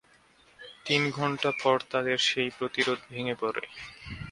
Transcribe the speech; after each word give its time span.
তিন 0.85 1.01
ঘণ্টা 1.11 1.49
পর 1.61 1.77
তাদের 1.91 2.17
সেই 2.27 2.49
প্রতিরোধ 2.57 2.99
ভেঙে 3.09 3.35
পড়ে। 3.35 3.63